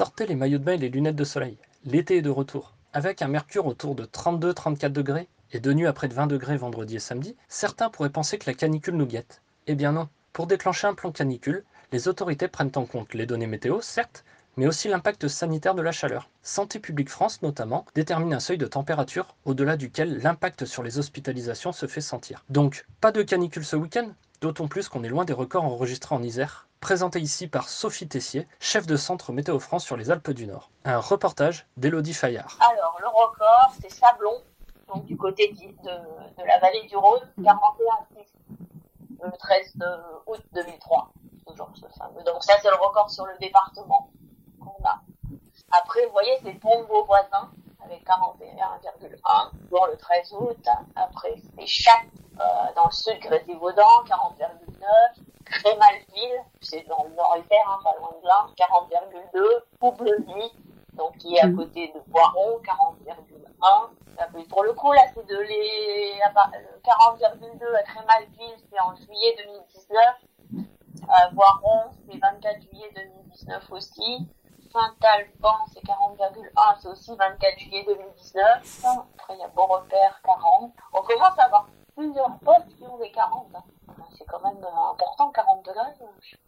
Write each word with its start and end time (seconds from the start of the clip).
Sortez 0.00 0.26
les 0.26 0.34
maillots 0.34 0.56
de 0.56 0.64
bain 0.64 0.72
et 0.72 0.78
les 0.78 0.88
lunettes 0.88 1.14
de 1.14 1.24
soleil. 1.24 1.58
L'été 1.84 2.16
est 2.16 2.22
de 2.22 2.30
retour. 2.30 2.72
Avec 2.94 3.20
un 3.20 3.28
mercure 3.28 3.66
autour 3.66 3.94
de 3.94 4.06
32-34 4.06 4.88
degrés 4.88 5.28
et 5.52 5.60
de 5.60 5.74
nuit 5.74 5.86
à 5.86 5.92
près 5.92 6.08
de 6.08 6.14
20 6.14 6.26
degrés 6.26 6.56
vendredi 6.56 6.96
et 6.96 7.00
samedi, 7.00 7.36
certains 7.48 7.90
pourraient 7.90 8.08
penser 8.08 8.38
que 8.38 8.48
la 8.48 8.54
canicule 8.54 8.96
nous 8.96 9.04
guette. 9.04 9.42
Eh 9.66 9.74
bien 9.74 9.92
non. 9.92 10.08
Pour 10.32 10.46
déclencher 10.46 10.86
un 10.86 10.94
plan 10.94 11.12
canicule, 11.12 11.64
les 11.92 12.08
autorités 12.08 12.48
prennent 12.48 12.72
en 12.76 12.86
compte 12.86 13.12
les 13.12 13.26
données 13.26 13.46
météo, 13.46 13.82
certes, 13.82 14.24
mais 14.56 14.66
aussi 14.66 14.88
l'impact 14.88 15.28
sanitaire 15.28 15.74
de 15.74 15.82
la 15.82 15.92
chaleur. 15.92 16.30
Santé 16.42 16.78
publique 16.78 17.10
France, 17.10 17.42
notamment, 17.42 17.84
détermine 17.94 18.32
un 18.32 18.40
seuil 18.40 18.56
de 18.56 18.66
température 18.66 19.36
au-delà 19.44 19.76
duquel 19.76 20.16
l'impact 20.22 20.64
sur 20.64 20.82
les 20.82 20.98
hospitalisations 20.98 21.72
se 21.72 21.84
fait 21.84 22.00
sentir. 22.00 22.42
Donc, 22.48 22.86
pas 23.02 23.12
de 23.12 23.20
canicule 23.20 23.66
ce 23.66 23.76
week-end, 23.76 24.08
d'autant 24.40 24.66
plus 24.66 24.88
qu'on 24.88 25.04
est 25.04 25.10
loin 25.10 25.26
des 25.26 25.34
records 25.34 25.64
enregistrés 25.64 26.14
en 26.14 26.22
Isère, 26.22 26.69
présenté 26.80 27.20
ici 27.20 27.46
par 27.46 27.68
Sophie 27.68 28.08
Tessier, 28.08 28.48
chef 28.58 28.86
de 28.86 28.96
centre 28.96 29.32
Météo 29.32 29.58
France 29.58 29.84
sur 29.84 29.96
les 29.96 30.10
Alpes 30.10 30.30
du 30.30 30.46
Nord. 30.46 30.70
Un 30.84 30.98
reportage 30.98 31.66
d'Élodie 31.76 32.14
Fayard. 32.14 32.58
Alors, 32.60 32.98
le 33.00 33.08
record, 33.08 33.72
c'est 33.80 33.90
Sablon, 33.90 34.42
donc 34.88 35.04
du 35.04 35.16
côté 35.16 35.48
de, 35.48 35.56
de, 35.56 36.46
la 36.46 36.58
vallée 36.58 36.86
du 36.86 36.96
Rhône, 36.96 37.20
41 37.44 38.20
le 39.22 39.32
13 39.36 39.74
août 40.26 40.40
2003. 40.54 41.12
Toujours 41.46 41.70
ce 41.74 41.86
fameux. 41.98 42.22
Donc 42.24 42.42
ça, 42.42 42.54
c'est 42.62 42.70
le 42.70 42.76
record 42.76 43.10
sur 43.10 43.26
le 43.26 43.36
département 43.38 44.10
qu'on 44.58 44.84
a. 44.84 45.00
Après, 45.72 46.04
vous 46.06 46.12
voyez, 46.12 46.38
c'est 46.42 46.54
Pombo 46.54 47.04
voisin 47.04 47.50
avec 47.84 48.04
41,1 48.06 49.50
pour 49.68 49.86
le 49.86 49.96
13 49.96 50.32
août. 50.32 50.66
Après, 50.96 51.34
c'est 51.56 51.66
Chat 51.66 51.90
euh, 52.40 52.44
dans 52.74 52.86
le 52.86 52.92
sud, 52.92 53.18
Grésivaudan, 53.20 54.04
40,9. 54.06 54.50
Crémalville, 55.50 56.44
c'est 56.60 56.86
dans 56.88 57.04
le 57.04 57.14
nord-est, 57.14 57.52
hein, 57.66 57.69
pas 57.82 57.96
loin 57.98 58.10
de 58.20 58.26
là, 58.26 58.46
40,2. 58.56 59.40
Poublevy, 59.78 60.52
donc 60.94 61.16
qui 61.18 61.36
est 61.36 61.40
à 61.40 61.50
côté 61.50 61.92
de 61.94 62.00
Boiron, 62.10 62.60
40,1. 62.62 64.48
Pour 64.48 64.64
le 64.64 64.72
coup, 64.74 64.92
là, 64.92 65.02
c'est 65.14 65.26
de 65.26 65.36
les 65.36 66.20
40,2 66.84 67.74
à 67.74 67.82
Crémalville, 67.82 68.56
c'est 68.70 68.80
en 68.80 68.94
juillet 68.96 69.34
2019. 69.38 70.66
Euh, 71.02 71.30
Boiron, 71.32 71.90
c'est 72.06 72.18
24 72.18 72.60
juillet 72.62 72.90
2019 72.94 73.72
aussi. 73.72 74.28
Saint-Alban, 74.72 75.56
c'est 75.72 75.82
40,1, 75.82 76.76
c'est 76.80 76.88
aussi 76.88 77.16
24 77.16 77.58
juillet 77.58 77.84
2019. 77.86 78.84
Après, 79.18 79.34
il 79.34 79.40
y 79.40 79.42
a 79.42 79.48
Beaurepaire, 79.48 80.20
40. 80.24 80.72
On 80.92 81.02
commence 81.02 81.38
à 81.38 81.46
avoir 81.46 81.66
plusieurs 81.96 82.38
postes 82.38 82.76
qui 82.76 82.84
ont 82.84 82.98
des 82.98 83.10
40. 83.10 83.48
Hein 83.54 83.62
c'est 84.16 84.24
quand 84.26 84.40
même 84.40 84.62
euh, 84.64 84.90
important, 84.92 85.30
40 85.30 85.64
degrés. 85.64 85.80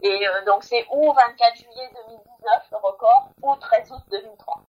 Et 0.00 0.26
euh, 0.26 0.44
donc 0.46 0.64
c'est 0.64 0.86
ou 0.92 1.12
24 1.12 1.56
juillet 1.56 1.90
2019 2.06 2.68
le 2.72 2.76
record, 2.78 3.30
ou 3.42 3.54
13 3.56 3.92
août 3.92 4.02
2003. 4.10 4.62